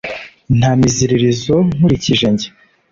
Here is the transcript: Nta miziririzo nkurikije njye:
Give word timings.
Nta 0.57 0.71
miziririzo 0.79 1.55
nkurikije 1.75 2.27
njye: 2.33 2.47